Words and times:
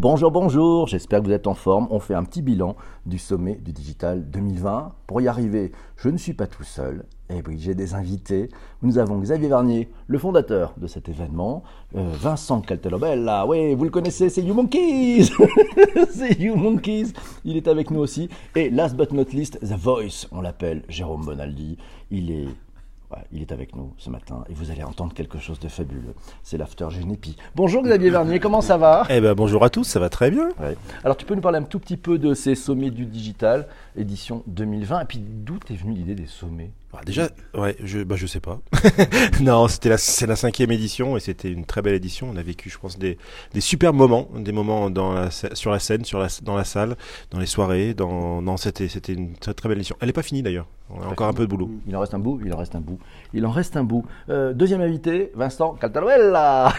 Bonjour, 0.00 0.30
bonjour, 0.30 0.86
j'espère 0.86 1.20
que 1.20 1.26
vous 1.26 1.32
êtes 1.32 1.46
en 1.46 1.52
forme. 1.52 1.86
On 1.90 2.00
fait 2.00 2.14
un 2.14 2.24
petit 2.24 2.40
bilan 2.40 2.74
du 3.04 3.18
sommet 3.18 3.56
du 3.56 3.70
digital 3.70 4.30
2020. 4.30 4.92
Pour 5.06 5.20
y 5.20 5.28
arriver, 5.28 5.72
je 5.98 6.08
ne 6.08 6.16
suis 6.16 6.32
pas 6.32 6.46
tout 6.46 6.62
seul. 6.62 7.04
Et 7.28 7.42
oui, 7.46 7.58
j'ai 7.58 7.74
des 7.74 7.92
invités. 7.92 8.48
Nous 8.80 8.96
avons 8.96 9.18
Xavier 9.18 9.48
Vernier, 9.48 9.90
le 10.06 10.16
fondateur 10.16 10.72
de 10.78 10.86
cet 10.86 11.10
événement. 11.10 11.64
Euh, 11.96 12.12
Vincent 12.14 12.62
Caltelobella, 12.62 13.44
oui, 13.46 13.74
vous 13.74 13.84
le 13.84 13.90
connaissez, 13.90 14.30
c'est 14.30 14.40
You 14.40 14.54
Monkeys 14.54 15.32
C'est 16.10 16.40
You 16.40 16.56
Monkeys 16.56 17.12
Il 17.44 17.58
est 17.58 17.68
avec 17.68 17.90
nous 17.90 18.00
aussi. 18.00 18.30
Et 18.56 18.70
last 18.70 18.96
but 18.96 19.12
not 19.12 19.34
least, 19.34 19.60
The 19.60 19.76
Voice, 19.76 20.26
on 20.32 20.40
l'appelle 20.40 20.82
Jérôme 20.88 21.26
Bonaldi. 21.26 21.76
Il 22.10 22.30
est 22.30 22.48
il 23.32 23.42
est 23.42 23.52
avec 23.52 23.74
nous 23.74 23.92
ce 23.98 24.10
matin 24.10 24.44
et 24.48 24.54
vous 24.54 24.70
allez 24.70 24.82
entendre 24.82 25.14
quelque 25.14 25.38
chose 25.38 25.58
de 25.58 25.68
fabuleux. 25.68 26.14
C'est 26.42 26.56
l'After 26.56 26.88
Genepi. 26.90 27.36
Bonjour 27.54 27.82
Xavier 27.82 28.10
Vernier, 28.10 28.40
comment 28.40 28.60
ça 28.60 28.76
va? 28.76 29.04
Eh 29.10 29.20
ben 29.20 29.34
bonjour 29.34 29.64
à 29.64 29.70
tous, 29.70 29.84
ça 29.84 30.00
va 30.00 30.08
très 30.08 30.30
bien. 30.30 30.48
Alors 31.04 31.16
tu 31.16 31.24
peux 31.24 31.34
nous 31.34 31.40
parler 31.40 31.58
un 31.58 31.64
tout 31.64 31.78
petit 31.78 31.96
peu 31.96 32.18
de 32.18 32.34
ces 32.34 32.54
sommets 32.54 32.90
du 32.90 33.06
digital, 33.06 33.68
édition 33.96 34.42
2020, 34.46 35.00
et 35.00 35.04
puis 35.04 35.18
d'où 35.18 35.58
est 35.70 35.74
venue 35.74 35.94
l'idée 35.94 36.14
des 36.14 36.26
sommets? 36.26 36.70
Ah, 36.92 37.02
déjà, 37.06 37.28
ouais, 37.54 37.76
je, 37.84 38.00
bah, 38.00 38.16
je 38.16 38.26
sais 38.26 38.40
pas. 38.40 38.60
non, 39.40 39.68
c'était 39.68 39.90
la, 39.90 39.96
c'est 39.96 40.26
la 40.26 40.34
cinquième 40.34 40.72
édition 40.72 41.16
et 41.16 41.20
c'était 41.20 41.50
une 41.50 41.64
très 41.64 41.82
belle 41.82 41.94
édition. 41.94 42.28
On 42.32 42.36
a 42.36 42.42
vécu, 42.42 42.68
je 42.68 42.78
pense, 42.78 42.98
des, 42.98 43.16
des 43.54 43.60
super 43.60 43.92
moments, 43.92 44.28
des 44.34 44.50
moments 44.50 44.90
dans 44.90 45.12
la, 45.12 45.30
sur 45.30 45.70
la 45.70 45.78
scène, 45.78 46.04
sur 46.04 46.18
la, 46.18 46.26
dans 46.42 46.56
la 46.56 46.64
salle, 46.64 46.96
dans 47.30 47.38
les 47.38 47.46
soirées. 47.46 47.94
Dans, 47.94 48.42
non, 48.42 48.56
c'était, 48.56 48.88
c'était 48.88 49.12
une 49.12 49.34
très, 49.36 49.54
très 49.54 49.68
belle 49.68 49.78
édition. 49.78 49.96
Elle 50.00 50.08
n'est 50.08 50.12
pas 50.12 50.24
finie 50.24 50.42
d'ailleurs. 50.42 50.66
On 50.92 51.02
a 51.02 51.06
encore 51.06 51.28
un 51.28 51.32
peu 51.32 51.44
de 51.44 51.50
boulot. 51.50 51.70
Il 51.86 51.96
en 51.96 52.00
reste 52.00 52.14
un 52.14 52.18
bout, 52.18 52.40
il 52.44 52.52
en 52.52 52.56
reste 52.56 52.74
un 52.74 52.80
bout. 52.80 52.98
Il 53.32 53.46
en 53.46 53.50
reste 53.50 53.76
un 53.76 53.84
bout. 53.84 54.04
Euh, 54.28 54.52
deuxième 54.52 54.80
invité, 54.80 55.30
Vincent 55.34 55.74
Caltaruella. 55.74 56.72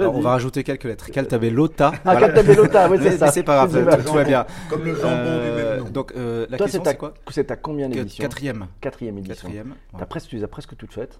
on 0.00 0.20
va 0.20 0.30
rajouter 0.30 0.62
quelques 0.62 0.84
lettres. 0.84 1.10
Caltabellota. 1.10 1.92
Ah, 2.04 2.16
Caltabellota, 2.16 2.88
oui, 2.88 2.98
c'est 3.02 3.18
ça. 3.18 3.28
C'est 3.28 3.42
pas 3.42 3.66
grave, 3.66 4.04
tout 4.04 4.12
va 4.14 4.24
bien. 4.24 4.46
Comme 4.68 4.84
le 4.84 4.94
jambon 4.94 5.08
euh, 5.10 5.50
du 5.50 5.62
même 5.62 5.84
nom. 5.84 5.90
Donc, 5.90 6.12
euh, 6.16 6.46
la 6.50 6.56
Toi, 6.56 6.66
question, 6.66 6.82
c'est 6.84 6.96
quoi 6.96 7.14
C'est 7.30 7.50
à 7.50 7.56
combien 7.56 7.88
d'éditions 7.88 8.22
Quatrième. 8.22 8.66
Quatrième 8.80 9.18
édition. 9.18 9.48
Quatrième. 9.48 9.74
As 9.98 10.20
tu 10.26 10.36
les 10.36 10.44
as 10.44 10.48
presque 10.48 10.76
toutes 10.76 10.92
faites 10.92 11.18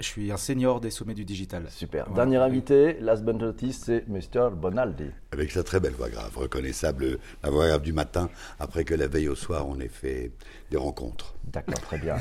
je 0.00 0.04
suis 0.04 0.32
un 0.32 0.36
senior 0.36 0.80
des 0.80 0.90
sommets 0.90 1.14
du 1.14 1.24
digital. 1.24 1.64
Super. 1.70 2.10
Dernier 2.10 2.38
invité, 2.38 2.98
last 3.00 3.24
but 3.24 3.34
not 3.34 3.52
least, 3.62 3.84
c'est 3.84 4.08
Mr. 4.08 4.50
Bonaldi. 4.50 5.10
Avec 5.32 5.50
sa 5.50 5.62
très 5.62 5.80
belle 5.80 5.92
voix 5.92 6.08
grave, 6.08 6.36
reconnaissable, 6.36 7.18
la 7.42 7.50
voix 7.50 7.68
grave 7.68 7.82
du 7.82 7.92
matin, 7.92 8.28
après 8.58 8.84
que 8.84 8.94
la 8.94 9.06
veille 9.06 9.28
au 9.28 9.34
soir, 9.34 9.66
on 9.68 9.78
ait 9.80 9.88
fait 9.88 10.32
des 10.70 10.76
rencontres. 10.76 11.34
D'accord, 11.52 11.80
très 11.80 11.98
bien. 11.98 12.16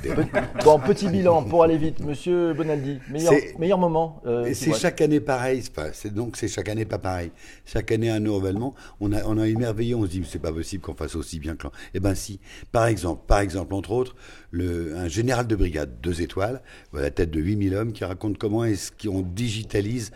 bon, 0.63 0.79
petit 0.79 1.07
bilan 1.07 1.43
pour 1.43 1.63
aller 1.63 1.77
vite. 1.77 2.03
Monsieur 2.03 2.53
Bonaldi, 2.53 2.99
meilleur, 3.09 3.33
meilleur 3.59 3.77
moment 3.77 4.21
euh, 4.25 4.51
C'est 4.53 4.73
chaque 4.73 5.01
année 5.01 5.19
pareil, 5.19 5.63
c'est 5.93 6.13
donc 6.13 6.35
c'est 6.35 6.47
chaque 6.47 6.67
année 6.69 6.85
pas 6.85 6.97
pareil. 6.97 7.31
Chaque 7.65 7.91
année 7.91 8.09
un 8.09 8.15
renouvellement. 8.15 8.75
On 8.99 9.13
a, 9.13 9.23
on 9.25 9.37
a 9.37 9.47
émerveillé, 9.47 9.95
on 9.95 10.03
se 10.03 10.09
dit, 10.09 10.23
c'est 10.27 10.39
pas 10.39 10.51
possible 10.51 10.83
qu'on 10.83 10.95
fasse 10.95 11.15
aussi 11.15 11.39
bien 11.39 11.55
que 11.55 11.63
l'an. 11.63 11.71
Eh 11.93 11.99
ben 11.99 12.15
si. 12.15 12.39
Par 12.71 12.87
exemple, 12.87 13.23
par 13.27 13.39
exemple, 13.39 13.73
entre 13.73 13.91
autres, 13.91 14.15
le, 14.51 14.95
un 14.97 15.07
général 15.07 15.47
de 15.47 15.55
brigade, 15.55 16.01
deux 16.01 16.21
étoiles, 16.21 16.61
à 16.93 17.01
la 17.01 17.11
tête 17.11 17.31
de 17.31 17.39
8000 17.39 17.75
hommes, 17.75 17.93
qui 17.93 18.03
raconte 18.03 18.37
comment 18.37 18.65
est-ce 18.65 18.91
qu'on 18.91 19.21
digitalise 19.21 20.11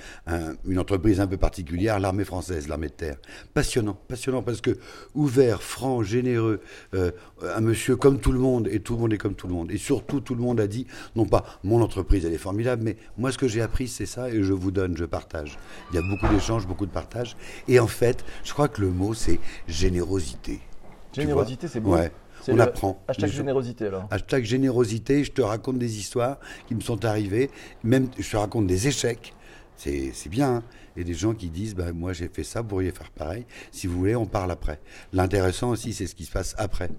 une 0.65 0.79
entreprise 0.79 1.19
un 1.19 1.27
peu 1.27 1.37
particulière, 1.37 1.99
l'armée 1.99 2.25
française, 2.25 2.67
l'armée 2.67 2.87
de 2.87 2.93
terre. 2.93 3.17
Passionnant, 3.53 3.97
passionnant, 4.07 4.43
parce 4.43 4.61
que 4.61 4.77
ouvert, 5.13 5.63
franc, 5.63 6.03
généreux, 6.03 6.61
euh, 6.93 7.11
un 7.41 7.61
monsieur 7.61 7.95
comme 7.95 8.19
tout 8.19 8.31
le 8.31 8.39
monde, 8.39 8.67
et 8.69 8.79
tout 8.79 8.94
le 8.95 9.01
monde 9.01 9.13
est 9.13 9.17
comme 9.17 9.35
tout 9.35 9.47
le 9.47 9.53
monde. 9.53 9.71
Et 9.71 9.77
surtout, 9.77 10.19
tout 10.19 10.35
le 10.35 10.41
monde 10.41 10.59
a 10.59 10.67
dit, 10.67 10.87
non 11.15 11.25
pas 11.25 11.45
mon 11.63 11.81
entreprise, 11.81 12.25
elle 12.25 12.33
est 12.33 12.37
formidable, 12.37 12.83
mais 12.83 12.97
moi, 13.17 13.31
ce 13.31 13.37
que 13.37 13.47
j'ai 13.47 13.61
appris, 13.61 13.87
c'est 13.87 14.05
ça, 14.05 14.29
et 14.29 14.43
je 14.43 14.53
vous 14.53 14.71
donne, 14.71 14.97
je 14.97 15.05
partage. 15.05 15.57
Il 15.91 15.95
y 15.95 15.99
a 15.99 16.01
beaucoup 16.01 16.27
d'échanges, 16.33 16.67
beaucoup 16.67 16.85
de 16.85 16.91
partage. 16.91 17.35
Et 17.67 17.79
en 17.79 17.87
fait, 17.87 18.25
je 18.43 18.53
crois 18.53 18.67
que 18.67 18.81
le 18.81 18.89
mot, 18.89 19.13
c'est 19.13 19.39
générosité. 19.67 20.59
Générosité, 21.13 21.67
c'est 21.67 21.79
beau. 21.79 21.93
Ouais. 21.93 22.11
On 22.47 22.59
apprend. 22.59 23.01
Hashtag 23.07 23.31
générosité 23.31 23.87
alors. 23.87 24.07
Hashtag 24.11 24.43
générosité, 24.43 25.23
je 25.23 25.31
te 25.31 25.41
raconte 25.41 25.79
des 25.79 25.97
histoires 25.97 26.37
qui 26.67 26.75
me 26.75 26.81
sont 26.81 27.03
arrivées, 27.05 27.49
même 27.83 28.07
je 28.19 28.29
te 28.29 28.37
raconte 28.37 28.67
des 28.67 28.87
échecs. 28.87 29.33
C'est 29.77 30.29
bien. 30.29 30.57
Hein. 30.57 30.63
et 30.95 31.03
des 31.03 31.13
gens 31.13 31.33
qui 31.33 31.49
disent 31.49 31.75
bah, 31.75 31.91
Moi 31.91 32.13
j'ai 32.13 32.29
fait 32.29 32.43
ça, 32.43 32.61
vous 32.61 32.67
pourriez 32.67 32.91
faire 32.91 33.11
pareil. 33.11 33.45
Si 33.71 33.87
vous 33.87 33.97
voulez, 33.97 34.15
on 34.15 34.25
parle 34.25 34.51
après. 34.51 34.79
L'intéressant 35.11 35.69
aussi, 35.69 35.93
c'est 35.93 36.07
ce 36.07 36.15
qui 36.15 36.25
se 36.25 36.31
passe 36.31 36.55
après. 36.57 36.89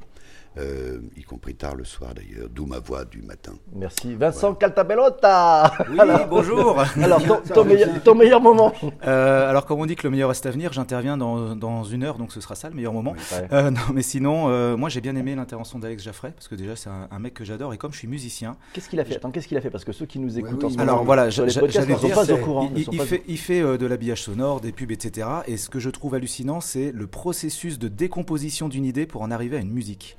Euh, 0.59 1.01
y 1.17 1.23
compris 1.23 1.55
tard 1.55 1.75
le 1.75 1.85
soir 1.85 2.15
d'ailleurs, 2.15 2.49
d'où 2.51 2.65
ma 2.65 2.79
voix 2.79 3.05
du 3.05 3.21
matin. 3.21 3.53
Merci. 3.75 4.15
Vincent 4.15 4.55
Caltabellota 4.55 5.71
Oui, 5.91 5.99
bonjour 6.31 6.79
Alors, 7.03 7.21
ton, 7.53 8.15
meilleur, 8.15 8.41
moment 8.41 8.73
euh, 9.07 9.51
Alors, 9.51 9.67
comme 9.67 9.81
on 9.81 9.87
dit 9.87 9.97
que 9.97 10.05
le 10.05 10.11
meilleur 10.11 10.31
reste 10.31 10.47
à 10.47 10.51
venir, 10.51 10.73
j'interviens 10.73 11.19
dans, 11.19 11.55
dans, 11.55 11.85
une 11.85 12.05
heure, 12.05 12.17
donc 12.17 12.33
ce 12.33 12.41
sera 12.41 12.55
ça 12.55 12.71
le 12.71 12.75
meilleur 12.75 12.95
moment. 12.95 13.15
Euh, 13.53 13.71
non, 13.71 13.81
mais 13.93 14.01
sinon, 14.01 14.77
moi 14.77 14.89
j'ai 14.89 15.03
bien 15.03 15.15
aimé 15.17 15.35
l'intervention 15.35 15.79
d'Alex 15.79 16.03
Jaffray, 16.03 16.33
parce 16.33 16.49
que 16.49 16.55
déjà 16.55 16.75
c'est 16.75 16.89
un, 16.89 17.19
mec 17.19 17.35
que 17.35 17.45
j'adore, 17.45 17.75
et 17.75 17.79
comme 17.79 17.93
je 17.93 17.99
suis 17.99 18.09
musicien... 18.09 18.57
Qu'est-ce 18.73 18.89
qu'il 18.89 19.01
a 19.01 19.05
fait? 19.05 19.17
Attends, 19.17 19.31
qu'est-ce 19.31 19.49
qu'il 19.49 19.59
a 19.59 19.61
fait? 19.61 19.71
Parce 19.71 19.85
que 19.85 19.93
ceux 19.93 20.07
qui 20.07 20.19
nous 20.19 20.39
écoutent 20.39 20.65
en 20.65 20.71
ce 20.71 20.77
moment, 20.77 20.83
alors, 20.83 21.05
voilà, 21.05 21.31
sur 21.31 21.45
les 21.45 21.53
podcasts 21.53 21.89
ne 21.89 21.97
sont 21.97 22.09
pas 22.09 22.33
au 22.33 22.39
courant. 22.39 22.71
Il, 22.75 23.01
fait, 23.01 23.23
il 23.29 23.39
fait 23.39 23.61
de 23.61 23.87
l'habillage 23.87 24.23
sonore, 24.23 24.63
des 24.63 24.73
pubs, 24.73 24.91
etc. 24.91 25.29
Et 25.47 25.59
ce 25.59 25.69
que 25.69 25.81
je 25.81 25.91
trouve 25.91 26.15
hallucinant, 26.15 26.63
c'est 26.63 26.93
le 26.93 27.07
processus 27.07 27.79
de 27.79 27.89
décomposition 27.89 28.69
d'une 28.69 28.87
idée 28.87 29.07
pour 29.07 29.21
en 29.21 29.31
arriver 29.31 29.59
à 29.59 29.61
une 29.61 29.73
musique. 29.73 30.17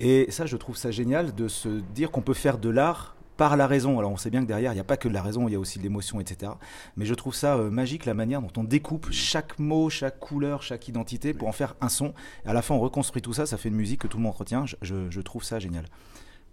Et 0.00 0.30
ça, 0.30 0.46
je 0.46 0.56
trouve 0.56 0.76
ça 0.76 0.90
génial 0.90 1.34
de 1.34 1.48
se 1.48 1.68
dire 1.68 2.10
qu'on 2.10 2.22
peut 2.22 2.34
faire 2.34 2.58
de 2.58 2.68
l'art 2.68 3.16
par 3.38 3.56
la 3.56 3.66
raison. 3.66 3.98
Alors 3.98 4.10
on 4.10 4.18
sait 4.18 4.28
bien 4.28 4.42
que 4.42 4.48
derrière, 4.48 4.72
il 4.72 4.74
n'y 4.74 4.80
a 4.80 4.84
pas 4.84 4.98
que 4.98 5.08
de 5.08 5.14
la 5.14 5.22
raison, 5.22 5.48
il 5.48 5.52
y 5.52 5.54
a 5.54 5.60
aussi 5.60 5.78
de 5.78 5.84
l'émotion, 5.84 6.20
etc. 6.20 6.52
Mais 6.96 7.06
je 7.06 7.14
trouve 7.14 7.34
ça 7.34 7.56
euh, 7.56 7.70
magique 7.70 8.04
la 8.04 8.12
manière 8.12 8.42
dont 8.42 8.52
on 8.58 8.64
découpe 8.64 9.08
chaque 9.10 9.58
mot, 9.58 9.88
chaque 9.88 10.18
couleur, 10.18 10.62
chaque 10.62 10.88
identité 10.88 11.32
pour 11.32 11.48
en 11.48 11.52
faire 11.52 11.74
un 11.80 11.88
son. 11.88 12.12
Et 12.44 12.48
à 12.48 12.52
la 12.52 12.60
fin, 12.60 12.74
on 12.74 12.80
reconstruit 12.80 13.22
tout 13.22 13.32
ça, 13.32 13.46
ça 13.46 13.56
fait 13.56 13.70
une 13.70 13.76
musique 13.76 14.02
que 14.02 14.08
tout 14.08 14.18
le 14.18 14.24
monde 14.24 14.34
retient. 14.34 14.66
Je, 14.82 15.20
trouve 15.20 15.44
ça 15.44 15.58
génial. 15.58 15.84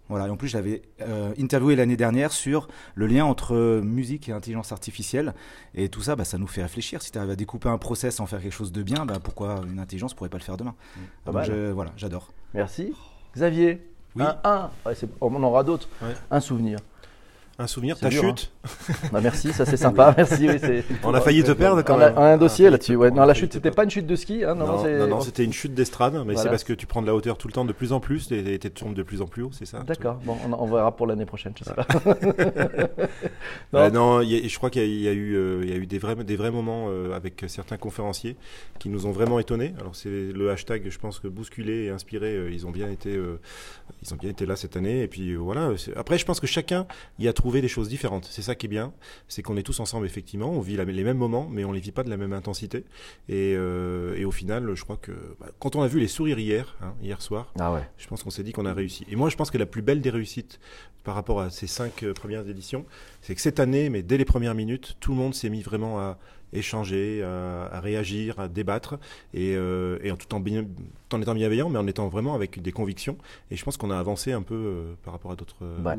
Voilà, 0.08 0.26
et 0.28 0.30
en 0.30 0.36
plus, 0.36 0.48
j'avais 0.48 0.82
euh, 1.00 1.32
interviewé 1.38 1.74
l'année 1.76 1.96
dernière 1.96 2.32
sur 2.32 2.68
le 2.94 3.06
lien 3.06 3.24
entre 3.24 3.80
musique 3.82 4.28
et 4.28 4.32
intelligence 4.32 4.72
artificielle. 4.72 5.34
Et 5.74 5.88
tout 5.88 6.02
ça, 6.02 6.14
bah, 6.16 6.24
ça 6.24 6.38
nous 6.38 6.46
fait 6.46 6.62
réfléchir. 6.62 7.02
Si 7.02 7.10
tu 7.10 7.18
arrives 7.18 7.30
à 7.30 7.36
découper 7.36 7.68
un 7.68 7.78
process 7.78 8.20
en 8.20 8.26
faire 8.26 8.40
quelque 8.40 8.52
chose 8.54 8.72
de 8.72 8.82
bien, 8.82 9.04
bah, 9.04 9.18
pourquoi 9.22 9.62
une 9.68 9.78
intelligence 9.78 10.14
pourrait 10.14 10.30
pas 10.30 10.38
le 10.38 10.44
faire 10.44 10.56
demain? 10.56 10.74
Voilà, 11.24 11.92
j'adore. 11.96 12.32
Merci. 12.54 12.92
Xavier, 13.34 13.82
oui. 14.14 14.24
un, 14.44 14.70
on 15.20 15.34
en 15.34 15.42
aura 15.42 15.64
d'autres. 15.64 15.88
Un 16.30 16.40
souvenir. 16.40 16.78
Un 17.58 17.66
souvenir, 17.66 17.98
ta 17.98 18.10
chute 18.10 18.52
hein. 18.64 19.08
bah, 19.12 19.20
Merci, 19.22 19.52
ça 19.52 19.64
c'est 19.64 19.76
sympa. 19.86 20.12
Merci, 20.14 20.46
on 21.02 21.14
a 21.14 21.20
failli 21.22 21.42
te 21.42 21.52
perdre 21.52 21.82
quand 21.82 21.96
même. 21.96 22.12
On 22.14 22.20
a, 22.20 22.34
un 22.34 22.36
dossier 22.36 22.68
là-dessus. 22.68 22.96
Ouais. 22.96 23.10
Non, 23.10 23.24
la 23.24 23.32
chute, 23.32 23.54
c'était 23.54 23.70
pas 23.70 23.84
une 23.84 23.90
chute 23.90 24.06
de 24.06 24.14
ski. 24.14 24.44
Hein, 24.44 24.54
non, 24.54 24.66
non, 25.08 25.20
c'était 25.20 25.44
une 25.44 25.54
chute 25.54 25.72
d'estrade, 25.72 26.22
mais 26.26 26.36
c'est 26.36 26.48
parce 26.48 26.64
que 26.64 26.74
tu 26.74 26.86
prends 26.86 27.00
de 27.00 27.06
la 27.06 27.14
hauteur 27.14 27.38
tout 27.38 27.48
le 27.48 27.52
temps 27.52 27.64
de 27.64 27.72
plus 27.72 27.92
en 27.92 28.00
plus 28.00 28.30
et 28.32 28.58
tu 28.58 28.70
tombes 28.70 28.94
de 28.94 29.02
plus 29.02 29.22
en 29.22 29.26
plus 29.26 29.42
haut, 29.42 29.50
c'est 29.52 29.64
ça 29.64 29.80
D'accord, 29.80 30.16
bon, 30.24 30.36
on, 30.58 30.66
verra 30.66 30.94
pour 30.94 31.06
l'année 31.06 31.24
prochaine, 31.24 31.52
je 31.58 31.64
sais 31.64 31.72
pas. 31.72 31.86
non, 33.90 34.22
je 34.22 34.56
crois 34.56 34.70
qu'il 34.70 35.00
y, 35.00 35.08
a 35.08 35.12
eu, 35.12 35.34
euh, 35.34 35.60
il 35.62 35.70
y 35.70 35.72
a 35.72 35.76
eu 35.76 35.86
des, 35.86 35.98
vrais, 35.98 36.16
des 36.16 36.36
vrais 36.36 36.50
moments 36.50 36.86
euh, 36.88 37.14
avec 37.14 37.44
certains 37.48 37.76
conférenciers 37.76 38.36
qui 38.78 38.88
nous 38.88 39.06
ont 39.06 39.12
vraiment 39.12 39.38
étonnés. 39.38 39.74
Alors 39.80 39.96
c'est 39.96 40.10
le 40.10 40.50
hashtag, 40.50 40.88
je 40.90 40.98
pense 40.98 41.20
que 41.20 41.28
bousculé 41.28 41.84
et 41.84 41.90
inspiré, 41.90 42.34
euh, 42.34 42.50
ils 42.50 42.66
ont 42.66 42.70
bien 42.70 42.90
été, 42.90 43.18
ils 44.02 44.12
ont 44.12 44.16
bien 44.16 44.30
été 44.30 44.44
là 44.46 44.56
cette 44.56 44.76
année. 44.76 45.02
Et 45.02 45.08
puis 45.08 45.34
voilà. 45.36 45.70
Après, 45.96 46.18
je 46.18 46.24
pense 46.24 46.40
que 46.40 46.46
chacun 46.46 46.86
y 47.18 47.28
a 47.28 47.32
trouvé 47.32 47.45
des 47.52 47.68
choses 47.68 47.88
différentes. 47.88 48.26
C'est 48.30 48.42
ça 48.42 48.54
qui 48.54 48.66
est 48.66 48.68
bien, 48.68 48.92
c'est 49.28 49.42
qu'on 49.42 49.56
est 49.56 49.62
tous 49.62 49.80
ensemble 49.80 50.06
effectivement, 50.06 50.50
on 50.50 50.60
vit 50.60 50.76
les 50.76 51.04
mêmes 51.04 51.16
moments, 51.16 51.48
mais 51.50 51.64
on 51.64 51.72
les 51.72 51.80
vit 51.80 51.92
pas 51.92 52.02
de 52.02 52.10
la 52.10 52.16
même 52.16 52.32
intensité. 52.32 52.84
Et, 53.28 53.54
euh, 53.56 54.24
au 54.26 54.30
final, 54.32 54.74
je 54.74 54.82
crois 54.82 54.96
que 54.96 55.12
bah, 55.40 55.46
quand 55.58 55.76
on 55.76 55.82
a 55.82 55.88
vu 55.88 56.00
les 56.00 56.08
sourires 56.08 56.38
hier, 56.38 56.76
hein, 56.82 56.94
hier 57.02 57.22
soir, 57.22 57.52
ah 57.58 57.80
je 57.96 58.06
pense 58.08 58.22
qu'on 58.22 58.30
s'est 58.30 58.42
dit 58.42 58.52
qu'on 58.52 58.66
a 58.66 58.74
réussi. 58.74 59.06
Et 59.08 59.16
moi, 59.16 59.28
je 59.28 59.36
pense 59.36 59.50
que 59.50 59.58
la 59.58 59.66
plus 59.66 59.82
belle 59.82 60.00
des 60.00 60.10
réussites 60.10 60.58
par 61.04 61.14
rapport 61.14 61.40
à 61.40 61.50
ces 61.50 61.68
cinq 61.68 62.02
euh, 62.02 62.12
premières 62.12 62.48
éditions, 62.48 62.84
c'est 63.22 63.34
que 63.34 63.40
cette 63.40 63.60
année, 63.60 63.90
mais 63.90 64.02
dès 64.02 64.18
les 64.18 64.24
premières 64.24 64.54
minutes, 64.54 64.96
tout 64.98 65.12
le 65.12 65.16
monde 65.16 65.34
s'est 65.34 65.50
mis 65.50 65.62
vraiment 65.62 66.00
à 66.00 66.18
échanger, 66.52 67.22
à, 67.22 67.80
réagir, 67.80 68.38
à 68.38 68.48
débattre, 68.48 68.98
et, 69.34 69.54
euh, 69.56 69.98
en 70.10 70.16
tout 70.16 70.34
en, 70.34 70.38
en, 70.38 71.20
étant 71.20 71.34
bienveillant, 71.34 71.68
mais 71.68 71.78
en 71.78 71.86
étant 71.86 72.08
vraiment 72.08 72.34
avec 72.34 72.60
des 72.60 72.72
convictions. 72.72 73.16
Et 73.50 73.56
je 73.56 73.64
pense 73.64 73.76
qu'on 73.76 73.90
a 73.90 73.98
avancé 73.98 74.32
un 74.32 74.42
peu 74.42 74.54
euh, 74.54 74.94
par 75.04 75.12
rapport 75.12 75.30
à 75.30 75.36
d'autres. 75.36 75.56
Euh, 75.62 75.96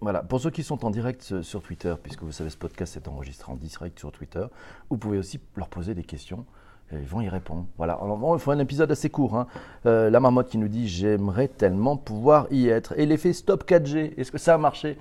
voilà. 0.00 0.22
Pour 0.22 0.40
ceux 0.40 0.50
qui 0.50 0.62
sont 0.62 0.84
en 0.84 0.90
direct 0.90 1.42
sur 1.42 1.62
Twitter, 1.62 1.94
puisque 2.02 2.22
vous 2.22 2.32
savez, 2.32 2.50
ce 2.50 2.56
podcast 2.56 2.96
est 2.96 3.08
enregistré 3.08 3.52
en 3.52 3.56
direct 3.56 3.98
sur 3.98 4.12
Twitter, 4.12 4.44
vous 4.90 4.96
pouvez 4.96 5.18
aussi 5.18 5.40
leur 5.56 5.68
poser 5.68 5.94
des 5.94 6.04
questions 6.04 6.44
ils 7.00 7.06
vont 7.06 7.20
y 7.20 7.28
répondre. 7.28 7.66
Voilà. 7.76 7.98
il 8.02 8.38
faut 8.38 8.50
un 8.50 8.58
épisode 8.58 8.90
assez 8.90 9.10
court. 9.10 9.36
Hein. 9.36 9.46
Euh, 9.86 10.10
la 10.10 10.20
marmotte 10.20 10.48
qui 10.48 10.58
nous 10.58 10.68
dit 10.68 10.88
J'aimerais 10.88 11.48
tellement 11.48 11.96
pouvoir 11.96 12.46
y 12.50 12.68
être. 12.68 12.98
Et 12.98 13.06
l'effet 13.06 13.32
Stop 13.32 13.68
4G, 13.68 14.14
est-ce 14.16 14.30
que 14.32 14.38
ça 14.38 14.54
a 14.54 14.58
marché? 14.58 14.98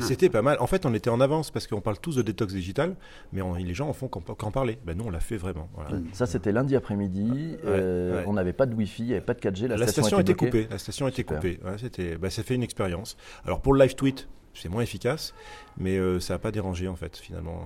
Ben, 0.00 0.06
C'était 0.06 0.28
pas 0.28 0.42
mal. 0.42 0.56
En 0.60 0.66
fait, 0.66 0.86
on 0.86 0.94
était 0.94 1.10
en 1.10 1.20
avance 1.20 1.50
parce 1.50 1.66
qu'on 1.66 1.80
parle 1.80 1.98
tous 1.98 2.16
de 2.16 2.22
détox 2.22 2.52
digital, 2.52 2.96
mais 3.32 3.42
les 3.58 3.74
gens 3.74 3.88
en 3.88 3.92
font 3.92 4.08
qu'en 4.08 4.50
parler. 4.50 4.78
Ben, 4.84 4.96
nous, 4.96 5.04
on 5.04 5.10
l'a 5.10 5.20
fait 5.20 5.36
vraiment. 5.36 5.68
Ça, 6.12 6.26
c'était 6.26 6.52
lundi 6.52 6.76
après-midi. 6.76 7.56
Euh, 7.64 8.22
on 8.26 8.34
n'avait 8.34 8.52
pas 8.52 8.66
de 8.66 8.74
Wi-Fi, 8.74 9.02
il 9.02 9.06
n'y 9.06 9.12
avait 9.12 9.20
pas 9.20 9.34
de 9.34 9.40
4G. 9.40 9.66
La, 9.66 9.86
station, 9.86 10.20
était, 10.20 10.34
coupée. 10.34 10.68
La 10.70 10.78
station 10.78 11.08
était 11.08 11.24
coupée. 11.24 11.58
c'était, 11.78 12.16
ben, 12.16 12.30
ça 12.30 12.42
fait 12.42 12.54
une 12.54 12.62
expérience. 12.62 13.16
Alors, 13.44 13.60
pour 13.60 13.74
le 13.74 13.82
live 13.82 13.94
tweet, 13.94 14.28
c'est 14.56 14.68
moins 14.68 14.82
efficace, 14.82 15.34
mais 15.76 15.98
euh, 15.98 16.18
ça 16.18 16.34
n'a 16.34 16.38
pas 16.38 16.50
dérangé 16.50 16.88
en 16.88 16.96
fait 16.96 17.16
finalement. 17.16 17.64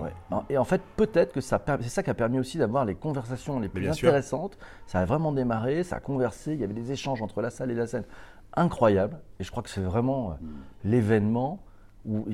Et 0.49 0.57
en 0.57 0.63
fait, 0.63 0.81
peut-être 0.97 1.33
que 1.33 1.41
ça, 1.41 1.63
c'est 1.81 1.89
ça 1.89 2.03
qui 2.03 2.09
a 2.09 2.13
permis 2.13 2.39
aussi 2.39 2.57
d'avoir 2.57 2.85
les 2.85 2.95
conversations 2.95 3.59
les 3.59 3.69
plus 3.69 3.87
intéressantes. 3.87 4.57
Ça 4.87 4.99
a 4.99 5.05
vraiment 5.05 5.31
démarré, 5.31 5.83
ça 5.83 5.97
a 5.97 5.99
conversé, 5.99 6.53
il 6.53 6.59
y 6.59 6.63
avait 6.63 6.73
des 6.73 6.91
échanges 6.91 7.21
entre 7.21 7.41
la 7.41 7.49
salle 7.49 7.71
et 7.71 7.75
la 7.75 7.87
scène 7.87 8.03
incroyables. 8.55 9.19
Et 9.39 9.43
je 9.43 9.51
crois 9.51 9.63
que 9.63 9.69
c'est 9.69 9.81
vraiment 9.81 10.31
euh, 10.31 10.33
l'événement 10.83 11.63
où 12.05 12.25
il 12.27 12.33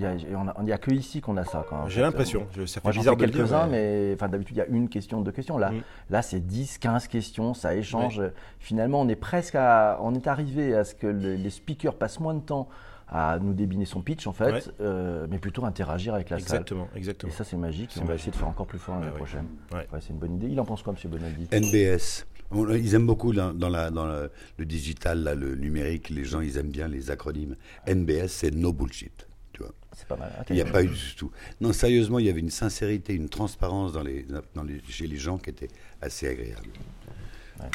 n'y 0.63 0.71
a, 0.71 0.77
que 0.77 0.91
ici 0.91 1.21
qu'on 1.21 1.37
a 1.37 1.43
ça. 1.43 1.65
J'ai 1.87 2.01
l'impression. 2.01 2.47
Ça 2.65 2.81
fait 2.81 2.91
bizarre 2.91 3.17
de 3.17 3.25
quelques-uns, 3.25 3.67
mais 3.67 4.11
enfin, 4.13 4.29
d'habitude, 4.29 4.55
il 4.55 4.59
y 4.59 4.61
a 4.61 4.67
une 4.67 4.89
question, 4.89 5.21
deux 5.21 5.31
questions. 5.31 5.57
Là, 5.57 5.71
mm. 5.71 5.81
là 6.09 6.21
c'est 6.21 6.39
10, 6.39 6.77
15 6.77 7.07
questions, 7.07 7.53
ça 7.53 7.75
échange. 7.75 8.21
Finalement, 8.59 9.01
on 9.01 9.07
est 9.07 9.15
presque 9.15 9.55
à, 9.55 9.99
on 10.01 10.15
est 10.15 10.27
arrivé 10.27 10.75
à 10.75 10.83
ce 10.83 10.95
que 10.95 11.07
les 11.07 11.49
speakers 11.49 11.95
passent 11.95 12.19
moins 12.19 12.33
de 12.33 12.41
temps 12.41 12.67
à 13.09 13.39
nous 13.39 13.53
débiner 13.53 13.85
son 13.85 14.01
pitch 14.01 14.27
en 14.27 14.33
fait, 14.33 14.69
euh, 14.81 15.27
mais 15.29 15.37
plutôt 15.37 15.65
interagir 15.65 16.13
avec 16.13 16.29
la 16.29 16.37
exactement, 16.37 16.87
salle. 16.87 16.97
Exactement. 16.97 17.31
Et 17.31 17.35
ça 17.35 17.43
c'est 17.43 17.55
magique. 17.55 17.95
on 18.01 18.05
va 18.05 18.15
essayer 18.15 18.31
de 18.31 18.35
faire 18.35 18.47
encore 18.47 18.67
plus 18.67 18.79
fort 18.79 18.99
l'année 18.99 19.11
prochaine. 19.11 19.47
c'est 19.71 20.09
une 20.09 20.17
bonne 20.19 20.35
idée. 20.35 20.47
Il 20.47 20.59
en 20.59 20.65
pense 20.65 20.83
quoi, 20.83 20.93
M. 20.93 21.11
Bonaldi? 21.11 21.47
NBS. 21.53 22.25
Ils 22.53 22.95
aiment 22.95 23.05
beaucoup 23.07 23.33
dans, 23.33 23.53
la, 23.69 23.91
dans 23.91 24.05
le 24.05 24.65
digital, 24.65 25.23
là, 25.23 25.35
le 25.35 25.55
numérique. 25.55 26.09
Les 26.09 26.23
gens, 26.23 26.39
ils 26.39 26.57
aiment 26.57 26.71
bien 26.71 26.87
les 26.87 27.11
acronymes. 27.11 27.55
NBS, 27.87 28.27
c'est 28.27 28.55
no 28.55 28.71
bullshit. 28.71 29.26
Tu 29.57 29.63
vois. 29.63 29.73
C'est 29.91 30.07
pas 30.07 30.17
mal. 30.17 30.31
il 30.49 30.55
n'y 30.55 30.61
a 30.61 30.65
pas 30.65 30.83
eu 30.83 30.87
du 30.87 31.15
tout. 31.15 31.31
Non, 31.61 31.73
sérieusement, 31.73 32.19
il 32.19 32.27
y 32.27 32.29
avait 32.29 32.41
une 32.41 32.51
sincérité, 32.51 33.15
une 33.15 33.27
transparence 33.27 33.91
dans 33.91 34.03
les, 34.03 34.23
dans 34.53 34.63
les, 34.63 34.79
chez 34.87 35.07
les 35.07 35.17
gens 35.17 35.39
qui 35.39 35.49
était 35.49 35.69
assez 35.99 36.27
agréable. 36.27 36.69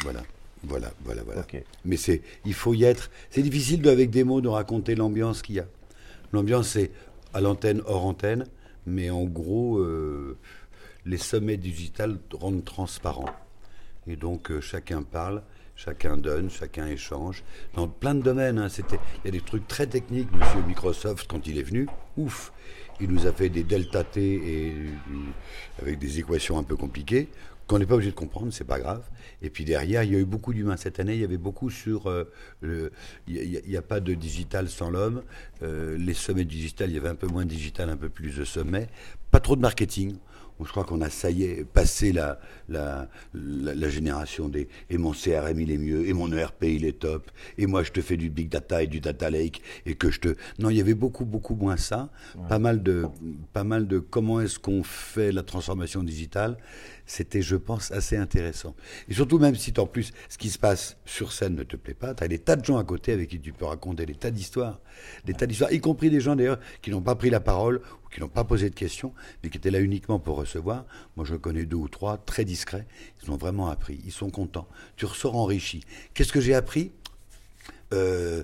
Voilà. 0.01 0.21
Voilà, 0.63 0.93
voilà, 1.03 1.23
voilà. 1.23 1.45
Mais 1.83 1.97
c'est, 1.97 2.21
il 2.45 2.53
faut 2.53 2.73
y 2.73 2.85
être. 2.85 3.11
C'est 3.29 3.41
difficile 3.41 3.85
avec 3.89 4.11
des 4.11 4.23
mots 4.23 4.39
de 4.39 4.47
raconter 4.47 4.95
l'ambiance 4.95 5.41
qu'il 5.41 5.55
y 5.55 5.59
a. 5.59 5.65
L'ambiance, 6.31 6.69
c'est 6.69 6.91
à 7.33 7.41
l'antenne, 7.41 7.81
hors 7.85 8.05
antenne, 8.05 8.45
mais 8.85 9.09
en 9.09 9.25
gros, 9.25 9.79
euh, 9.79 10.37
les 11.05 11.17
sommets 11.17 11.57
digitales 11.57 12.17
rendent 12.31 12.63
transparent. 12.63 13.29
Et 14.07 14.15
donc, 14.15 14.51
euh, 14.51 14.61
chacun 14.61 15.03
parle, 15.03 15.43
chacun 15.75 16.17
donne, 16.17 16.49
chacun 16.49 16.87
échange. 16.87 17.43
Dans 17.75 17.87
plein 17.87 18.15
de 18.15 18.21
domaines, 18.21 18.57
hein, 18.57 18.69
c'était, 18.69 18.99
il 19.23 19.25
y 19.25 19.27
a 19.29 19.31
des 19.31 19.45
trucs 19.45 19.67
très 19.67 19.87
techniques. 19.87 20.31
Monsieur 20.31 20.61
Microsoft, 20.67 21.27
quand 21.29 21.47
il 21.47 21.57
est 21.57 21.63
venu, 21.63 21.87
ouf, 22.17 22.51
il 22.99 23.09
nous 23.09 23.27
a 23.27 23.33
fait 23.33 23.49
des 23.49 23.63
delta 23.63 24.03
T 24.03 24.21
et, 24.21 24.73
avec 25.81 25.99
des 25.99 26.19
équations 26.19 26.57
un 26.57 26.63
peu 26.63 26.75
compliquées 26.75 27.29
qu'on 27.67 27.79
n'est 27.79 27.85
pas 27.85 27.95
obligé 27.95 28.11
de 28.11 28.15
comprendre, 28.15 28.51
c'est 28.51 28.65
pas 28.65 28.79
grave. 28.79 29.03
Et 29.41 29.49
puis 29.49 29.63
derrière, 29.63 30.03
il 30.03 30.11
y 30.11 30.15
a 30.15 30.19
eu 30.19 30.25
beaucoup 30.25 30.53
d'humains 30.53 30.77
cette 30.77 30.99
année. 30.99 31.13
Il 31.13 31.21
y 31.21 31.23
avait 31.23 31.37
beaucoup 31.37 31.69
sur 31.69 32.09
euh. 32.09 32.29
Il 33.27 33.61
n'y 33.67 33.77
a, 33.77 33.81
pas 33.81 33.99
de 33.99 34.13
digital 34.13 34.69
sans 34.69 34.89
l'homme. 34.89 35.23
Euh, 35.61 35.97
les 35.97 36.13
sommets 36.13 36.45
digital, 36.45 36.89
il 36.89 36.95
y 36.95 36.97
avait 36.97 37.09
un 37.09 37.15
peu 37.15 37.27
moins 37.27 37.45
de 37.45 37.49
digital, 37.49 37.89
un 37.89 37.97
peu 37.97 38.09
plus 38.09 38.37
de 38.37 38.43
sommets. 38.43 38.87
Pas 39.31 39.39
trop 39.39 39.55
de 39.55 39.61
marketing 39.61 40.17
je 40.65 40.71
crois 40.71 40.83
qu'on 40.83 41.01
a, 41.01 41.09
ça 41.09 41.29
y 41.29 41.43
est, 41.43 41.65
passé 41.65 42.11
la, 42.11 42.39
la, 42.69 43.07
la, 43.33 43.89
génération 43.89 44.49
des 44.49 44.67
et 44.89 44.97
mon 44.97 45.11
CRM 45.11 45.59
il 45.59 45.71
est 45.71 45.77
mieux, 45.77 46.07
et 46.07 46.13
mon 46.13 46.31
ERP 46.31 46.63
il 46.63 46.85
est 46.85 46.99
top, 46.99 47.29
et 47.57 47.65
moi 47.67 47.83
je 47.83 47.91
te 47.91 48.01
fais 48.01 48.17
du 48.17 48.29
big 48.29 48.49
data 48.49 48.83
et 48.83 48.87
du 48.87 48.99
data 48.99 49.29
lake, 49.29 49.61
et 49.85 49.95
que 49.95 50.11
je 50.11 50.19
te. 50.19 50.35
Non, 50.59 50.69
il 50.69 50.77
y 50.77 50.81
avait 50.81 50.93
beaucoup, 50.93 51.25
beaucoup 51.25 51.55
moins 51.55 51.77
ça. 51.77 52.09
Pas, 52.49 52.59
mal 52.59 52.83
de, 52.83 53.05
pas 53.53 53.63
mal 53.63 53.87
de 53.87 53.99
comment 53.99 54.41
est-ce 54.41 54.59
qu'on 54.59 54.83
fait 54.83 55.31
la 55.31 55.43
transformation 55.43 56.03
digitale. 56.03 56.57
C'était, 57.05 57.41
je 57.41 57.57
pense, 57.57 57.91
assez 57.91 58.15
intéressant. 58.15 58.75
Et 59.09 59.13
surtout, 59.13 59.37
même 59.37 59.55
si 59.55 59.73
en 59.77 59.85
plus, 59.85 60.13
ce 60.29 60.37
qui 60.37 60.49
se 60.49 60.57
passe 60.57 60.95
sur 61.05 61.33
scène 61.33 61.55
ne 61.55 61.63
te 61.63 61.75
plaît 61.75 61.93
pas, 61.93 62.13
tu 62.13 62.23
as 62.23 62.27
des 62.29 62.39
tas 62.39 62.55
de 62.55 62.63
gens 62.63 62.77
à 62.77 62.83
côté 62.85 63.11
avec 63.11 63.29
qui 63.29 63.39
tu 63.39 63.51
peux 63.51 63.65
raconter 63.65 64.05
des 64.05 64.15
tas 64.15 64.31
d'histoires. 64.31 64.79
Des 65.25 65.33
tas 65.33 65.45
d'histoires, 65.45 65.73
y 65.73 65.81
compris 65.81 66.09
des 66.09 66.21
gens 66.21 66.35
d'ailleurs 66.35 66.59
qui 66.81 66.91
n'ont 66.91 67.01
pas 67.01 67.15
pris 67.15 67.29
la 67.29 67.41
parole 67.41 67.81
qui 68.13 68.19
n'ont 68.19 68.29
pas 68.29 68.43
posé 68.43 68.69
de 68.69 68.75
questions, 68.75 69.13
mais 69.41 69.49
qui 69.49 69.57
étaient 69.57 69.71
là 69.71 69.79
uniquement 69.79 70.19
pour 70.19 70.37
recevoir. 70.37 70.85
Moi, 71.15 71.25
je 71.25 71.35
connais 71.35 71.65
deux 71.65 71.77
ou 71.77 71.87
trois, 71.87 72.17
très 72.17 72.45
discrets. 72.45 72.85
Ils 73.23 73.31
ont 73.31 73.37
vraiment 73.37 73.67
appris. 73.67 73.99
Ils 74.05 74.11
sont 74.11 74.29
contents. 74.29 74.67
Tu 74.95 75.05
ressors 75.05 75.35
enrichi. 75.35 75.83
Qu'est-ce 76.13 76.31
que 76.31 76.41
j'ai 76.41 76.53
appris? 76.53 76.91
Euh, 77.93 78.43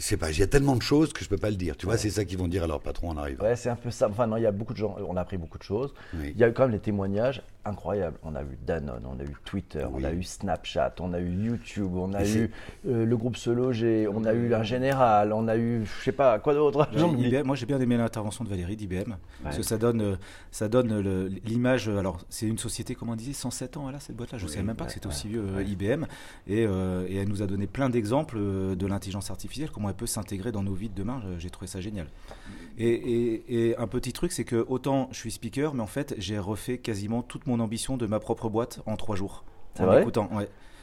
c'est 0.00 0.16
pas, 0.16 0.30
il 0.30 0.38
y 0.38 0.42
a 0.42 0.46
tellement 0.46 0.76
de 0.76 0.82
choses 0.82 1.12
que 1.12 1.24
je 1.24 1.28
peux 1.28 1.36
pas 1.36 1.50
le 1.50 1.56
dire. 1.56 1.76
Tu 1.76 1.86
vois, 1.86 1.96
c'est 1.96 2.10
ça 2.10 2.24
qu'ils 2.24 2.38
vont 2.38 2.46
dire 2.46 2.62
à 2.62 2.66
leur 2.68 2.80
patron 2.80 3.10
en 3.10 3.16
arrivant. 3.16 3.44
Ouais, 3.44 3.56
c'est 3.56 3.68
un 3.68 3.76
peu 3.76 3.90
ça. 3.90 4.08
Enfin, 4.08 4.28
non, 4.28 4.36
il 4.36 4.44
y 4.44 4.46
a 4.46 4.52
beaucoup 4.52 4.72
de 4.72 4.78
gens. 4.78 4.96
On 5.08 5.16
a 5.16 5.20
appris 5.20 5.38
beaucoup 5.38 5.58
de 5.58 5.64
choses. 5.64 5.92
Il 6.14 6.38
y 6.38 6.44
a 6.44 6.50
quand 6.50 6.62
même 6.62 6.72
les 6.72 6.78
témoignages 6.78 7.42
incroyables. 7.64 8.16
On 8.22 8.34
a 8.34 8.42
eu 8.42 8.58
Danone, 8.66 9.02
on 9.04 9.18
a 9.20 9.24
eu 9.24 9.34
Twitter, 9.44 9.84
on 9.92 10.02
a 10.02 10.12
eu 10.12 10.22
Snapchat, 10.22 10.94
on 11.00 11.12
a 11.12 11.20
eu 11.20 11.30
YouTube, 11.30 11.94
on 11.94 12.12
a 12.14 12.24
eu 12.24 12.50
euh, 12.86 13.04
le 13.04 13.16
groupe 13.16 13.36
Se 13.36 13.50
Loger, 13.50 14.08
on 14.08 14.24
a 14.24 14.32
eu 14.32 14.54
un 14.54 14.62
général, 14.62 15.32
on 15.32 15.48
a 15.48 15.56
eu, 15.56 15.84
je 15.84 16.04
sais 16.04 16.12
pas, 16.12 16.38
quoi 16.38 16.54
d'autre? 16.54 16.88
moi, 17.44 17.56
j'ai 17.56 17.66
bien 17.66 17.80
aimé 17.80 17.96
l'intervention 17.96 18.44
de 18.44 18.48
Valérie 18.48 18.76
d'IBM 18.76 19.14
parce 19.42 19.56
que 19.56 19.62
ça 19.62 19.78
donne, 19.78 20.00
euh, 20.00 20.16
ça 20.50 20.68
donne 20.68 21.28
l'image. 21.44 21.88
Euh, 21.88 21.98
alors, 21.98 22.18
c'est 22.28 22.46
une 22.46 22.58
société, 22.58 22.94
comment 22.94 23.12
on 23.12 23.16
disait, 23.16 23.32
107 23.32 23.76
ans, 23.76 23.90
là, 23.90 24.00
cette 24.00 24.16
boîte-là? 24.16 24.38
Je 24.38 24.44
ne 24.44 24.50
savais 24.50 24.62
même 24.62 24.76
pas 24.76 24.86
que 24.86 24.92
c'était 24.92 25.06
aussi 25.06 25.28
vieux 25.28 25.44
IBM. 25.66 26.04
Et, 26.46 26.62
et, 26.62 27.16
elle 27.16 27.28
nous 27.28 27.42
a 27.42 27.46
donné 27.46 27.66
plein 27.66 27.90
d'exemples 27.90 28.38
de 28.38 28.86
l'intelligence 28.86 29.30
artificielle, 29.30 29.70
comment 29.70 29.87
elle 29.88 29.94
peut 29.94 30.06
s'intégrer 30.06 30.52
dans 30.52 30.62
nos 30.62 30.74
vies 30.74 30.88
de 30.88 30.94
demain. 30.94 31.22
J'ai 31.38 31.50
trouvé 31.50 31.66
ça 31.66 31.80
génial. 31.80 32.08
Et, 32.78 33.74
un 33.78 33.86
petit 33.86 34.12
truc, 34.12 34.32
c'est 34.32 34.44
que 34.44 34.64
autant 34.68 35.08
je 35.12 35.18
suis 35.18 35.30
speaker, 35.30 35.74
mais 35.74 35.82
en 35.82 35.86
fait, 35.86 36.14
j'ai 36.18 36.38
refait 36.38 36.78
quasiment 36.78 37.22
toute 37.22 37.46
mon 37.46 37.60
ambition 37.60 37.96
de 37.96 38.06
ma 38.06 38.20
propre 38.20 38.48
boîte 38.48 38.80
en 38.86 38.96
trois 38.96 39.16
jours. 39.16 39.44
En 39.78 39.98
écoutant. 39.98 40.30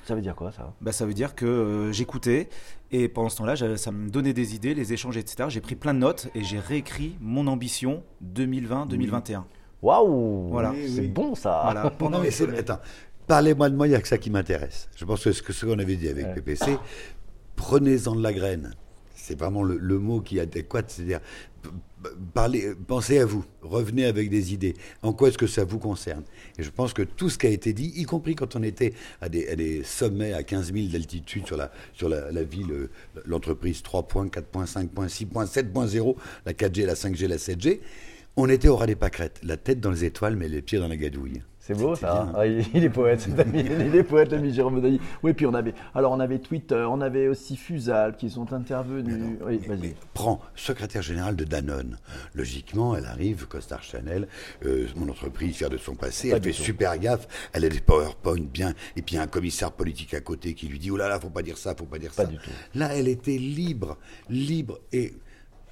Ça 0.05 0.13
veut 0.13 0.21
dire 0.21 0.35
quoi 0.35 0.51
ça? 0.51 0.71
Bah, 0.81 0.91
Ça 0.91 1.07
veut 1.07 1.15
dire 1.15 1.33
que 1.33 1.47
euh, 1.47 1.91
j'écoutais 1.91 2.47
et 2.91 3.07
pendant 3.07 3.27
ce 3.27 3.37
temps-là, 3.37 3.55
ça 3.75 3.91
me 3.91 4.09
donnait 4.11 4.33
des 4.33 4.53
idées, 4.53 4.75
les 4.75 4.93
échanges, 4.93 5.17
etc. 5.17 5.49
J'ai 5.49 5.61
pris 5.61 5.73
plein 5.73 5.95
de 5.95 5.99
notes 5.99 6.29
et 6.35 6.43
j'ai 6.43 6.59
réécrit 6.59 7.17
mon 7.19 7.47
ambition 7.47 8.03
2020-2021. 8.23 9.41
Waouh 9.81 10.49
voilà. 10.49 10.73
C'est 10.87 11.07
bon 11.07 11.33
ça 11.33 11.61
voilà. 11.63 11.89
Pendant 11.97 12.19
mais 12.19 12.29
attends, 12.59 12.79
Parlez-moi 13.27 13.69
de 13.69 13.75
moi, 13.75 13.87
il 13.87 13.89
n'y 13.89 13.95
a 13.95 14.01
que 14.01 14.07
ça 14.07 14.19
qui 14.19 14.29
m'intéresse. 14.29 14.87
Je 14.95 15.05
pense 15.05 15.23
que 15.23 15.31
ce 15.31 15.65
qu'on 15.65 15.79
avait 15.79 15.95
dit 15.95 16.07
avec 16.07 16.35
PPC, 16.35 16.77
prenez-en 17.55 18.15
de 18.15 18.21
la 18.21 18.33
graine 18.33 18.75
c'est 19.25 19.37
vraiment 19.37 19.63
le, 19.63 19.99
mot 19.99 20.21
qui 20.21 20.37
est 20.37 20.41
adéquat, 20.41 20.83
c'est-à-dire 20.87 21.19
parlez, 22.33 22.73
pensez 22.87 23.19
à 23.19 23.25
vous, 23.25 23.43
revenez 23.61 24.05
avec 24.05 24.29
des 24.29 24.53
idées. 24.53 24.75
En 25.01 25.13
quoi 25.13 25.29
est-ce 25.29 25.37
que 25.37 25.47
ça 25.47 25.63
vous 25.63 25.79
concerne? 25.79 26.23
Et 26.59 26.63
je 26.63 26.69
pense 26.69 26.93
que 26.93 27.01
tout 27.01 27.29
ce 27.29 27.37
qui 27.39 27.47
a 27.47 27.49
été 27.49 27.73
dit, 27.73 27.91
y 27.95 28.03
compris 28.03 28.35
quand 28.35 28.55
on 28.55 28.61
était 28.61 28.93
à 29.21 29.29
des, 29.29 29.83
sommets 29.83 30.33
à 30.33 30.43
15 30.43 30.73
000 30.73 30.87
d'altitude 30.87 31.47
sur 31.47 31.57
la, 31.57 31.71
sur 31.93 32.07
la, 32.07 32.43
ville, 32.43 32.89
l'entreprise 33.25 33.81
3 33.81 34.03
points, 34.03 34.29
4 34.29 34.45
points, 34.45 34.65
5 34.67 34.89
points, 34.91 35.07
6 35.07 35.25
points, 35.25 35.45
7.0, 35.45 36.15
la 36.45 36.53
4G, 36.53 36.85
la 36.85 36.93
5G, 36.93 37.27
la 37.27 37.37
7G, 37.37 37.79
on 38.37 38.49
était 38.49 38.67
au 38.67 38.75
ras 38.75 38.85
des 38.85 38.95
pâquerettes, 38.95 39.39
la 39.43 39.57
tête 39.57 39.79
dans 39.79 39.91
les 39.91 40.03
étoiles, 40.05 40.35
mais 40.35 40.49
les 40.49 40.61
pieds 40.61 40.77
dans 40.77 40.87
la 40.89 40.97
gadouille. 40.97 41.41
C'est 41.65 41.73
beau 41.73 41.95
ça. 41.95 42.31
Ah, 42.35 42.45
il, 42.45 42.83
est 42.83 42.89
poète, 42.91 43.27
il 43.55 43.95
est 43.95 44.03
poète, 44.03 44.31
l'ami 44.31 44.53
Jérôme 44.53 44.79
Dailly. 44.81 44.99
Oui, 45.23 45.33
puis 45.33 45.47
on 45.47 45.53
avait, 45.55 45.73
alors 45.95 46.11
on 46.11 46.19
avait 46.19 46.37
Twitter, 46.37 46.85
on 46.87 47.01
avait 47.01 47.27
aussi 47.27 47.57
Fusal 47.57 48.15
qui 48.17 48.29
sont 48.29 48.53
intervenus. 48.53 49.39
oui, 49.43 49.59
vas-y. 49.67 49.95
Prends 50.13 50.39
secrétaire 50.53 51.01
général 51.01 51.35
de 51.35 51.43
Danone. 51.43 51.97
Logiquement, 52.35 52.95
elle 52.95 53.07
arrive, 53.07 53.47
Costard 53.47 53.81
Chanel, 53.81 54.27
euh, 54.63 54.85
mon 54.95 55.09
entreprise 55.09 55.55
fière 55.55 55.71
de 55.71 55.77
son 55.77 55.95
passé, 55.95 56.29
elle 56.29 56.43
fait 56.43 56.51
super 56.51 56.99
gaffe, 56.99 57.27
elle 57.51 57.65
a 57.65 57.69
des 57.69 57.79
PowerPoint 57.79 58.41
bien, 58.41 58.75
et 58.95 59.01
puis 59.01 59.15
il 59.15 59.17
y 59.17 59.19
a 59.19 59.23
un 59.23 59.27
commissaire 59.27 59.71
politique 59.71 60.13
à 60.13 60.21
côté 60.21 60.53
qui 60.53 60.67
lui 60.67 60.77
dit 60.77 60.91
oh 60.91 60.97
là 60.97 61.09
là, 61.09 61.19
faut 61.19 61.31
pas 61.31 61.41
dire 61.41 61.57
ça, 61.57 61.73
faut 61.75 61.85
pas 61.85 61.97
dire 61.97 62.13
ça. 62.13 62.25
Du 62.25 62.37
tout. 62.37 62.51
Là, 62.75 62.95
elle 62.95 63.07
était 63.07 63.39
libre, 63.39 63.97
libre 64.29 64.81
et 64.93 65.13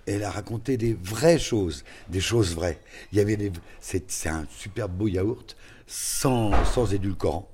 elle 0.06 0.24
a 0.24 0.32
raconté 0.32 0.78
des 0.78 0.94
vraies 0.94 1.40
choses, 1.40 1.84
des 2.10 2.20
choses 2.20 2.56
vraies. 2.56 2.80
Il 3.12 3.18
y 3.18 3.22
avait 3.22 3.38
des, 3.38 3.52
c'est, 3.80 4.28
un 4.28 4.46
super 4.50 4.90
beau 4.90 5.08
yaourt 5.08 5.56
sans, 5.88 6.52
sans 6.66 6.94
édulcorant. 6.94 7.48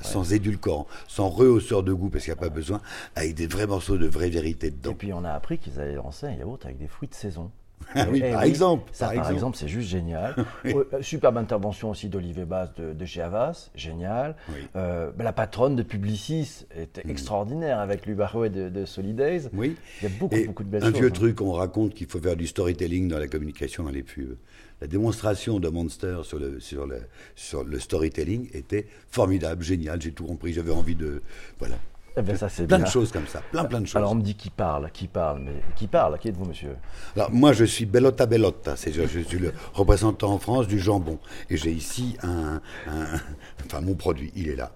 Sans 0.00 0.32
édulcorant, 0.32 0.86
sans 1.08 1.30
rehausseur 1.30 1.82
de 1.82 1.92
goût, 1.92 2.10
parce 2.10 2.24
qu'il 2.24 2.32
n'y 2.34 2.38
a 2.38 2.42
pas 2.42 2.50
besoin, 2.50 2.80
avec 3.14 3.34
des 3.34 3.46
vrais 3.46 3.66
morceaux 3.66 3.96
de 3.96 4.06
vraie 4.06 4.28
vérité 4.28 4.70
dedans. 4.70 4.90
Et 4.90 4.94
puis 4.94 5.12
on 5.12 5.24
a 5.24 5.30
appris 5.30 5.58
qu'ils 5.58 5.80
allaient 5.80 5.94
lancer 5.94 6.26
un 6.26 6.32
yaourt 6.32 6.62
avec 6.64 6.78
des 6.78 6.88
fruits 6.88 7.08
de 7.08 7.14
saison. 7.14 7.50
Ah 7.94 8.06
oui, 8.10 8.20
par, 8.20 8.42
exemple, 8.42 8.90
ça, 8.92 9.08
par, 9.08 9.30
exemple. 9.30 9.56
c'est 9.56 9.68
juste 9.68 9.88
génial. 9.88 10.34
Euh, 10.64 11.02
superbe 11.02 11.36
intervention 11.36 11.90
aussi 11.90 12.08
d'Olivier 12.08 12.46
Bass 12.46 12.70
de, 12.74 13.04
chez 13.04 13.20
Havas, 13.20 13.70
génial. 13.74 14.34
Euh, 14.74 15.10
la 15.18 15.32
patronne 15.32 15.76
de 15.76 15.82
Publicis 15.82 16.66
était 16.74 17.04
mm. 17.04 17.10
extraordinaire 17.10 17.78
avec 17.80 18.06
Lubarouet 18.06 18.48
de, 18.48 18.70
de 18.70 18.84
Solidays. 18.86 19.42
Oui. 19.52 19.76
Il 20.00 20.04
y 20.04 20.12
a 20.12 20.16
beaucoup, 20.18 20.36
beaucoup 20.46 20.64
de 20.64 20.68
belles 20.70 20.82
un 20.82 20.86
choses. 20.86 20.96
Un 20.96 20.98
vieux 21.00 21.08
hein. 21.08 21.12
truc, 21.12 21.40
on 21.42 21.52
raconte 21.52 21.94
qu'il 21.94 22.06
faut 22.06 22.18
faire 22.18 22.36
du 22.36 22.46
storytelling 22.46 23.08
dans 23.08 23.18
la 23.18 23.28
communication, 23.28 23.84
dans 23.84 23.90
les 23.90 24.02
pubs 24.02 24.36
la 24.84 24.88
démonstration 24.88 25.58
de 25.60 25.68
Monster 25.70 26.18
sur 26.24 26.38
le, 26.38 26.60
sur 26.60 26.86
le, 26.86 27.00
sur 27.34 27.64
le 27.64 27.78
storytelling 27.80 28.50
était 28.52 28.86
formidable, 29.10 29.64
génial, 29.64 30.00
j'ai 30.02 30.12
tout 30.12 30.24
compris, 30.26 30.52
j'avais 30.52 30.72
envie 30.72 30.94
de... 30.94 31.22
Voilà. 31.58 31.76
Eh 32.18 32.22
ben, 32.22 32.36
ça, 32.36 32.48
Plein 32.48 32.66
bien. 32.66 32.78
de 32.80 32.86
choses 32.86 33.10
comme 33.10 33.26
ça, 33.26 33.40
plein 33.50 33.64
plein 33.64 33.80
de 33.80 33.86
choses. 33.86 33.96
Alors, 33.96 34.12
on 34.12 34.14
me 34.14 34.22
dit 34.22 34.34
qui 34.36 34.50
parle, 34.50 34.90
qui 34.92 35.08
parle, 35.08 35.40
mais 35.40 35.54
qui 35.74 35.86
parle 35.88 36.16
Qui 36.18 36.28
êtes-vous, 36.28 36.44
monsieur? 36.44 36.76
Alors, 37.16 37.32
moi, 37.32 37.52
je 37.54 37.64
suis 37.64 37.86
Bellotta 37.86 38.26
Bellotta. 38.26 38.74
Je, 38.76 39.04
je 39.06 39.20
suis 39.20 39.38
le 39.38 39.52
représentant 39.72 40.30
en 40.32 40.38
France 40.38 40.68
du 40.68 40.78
jambon. 40.78 41.18
Et 41.50 41.56
j'ai 41.56 41.72
ici 41.72 42.16
un, 42.22 42.60
un- 42.86 43.20
Enfin, 43.66 43.80
mon 43.80 43.94
produit, 43.94 44.30
il 44.36 44.48
est 44.48 44.54
là. 44.54 44.70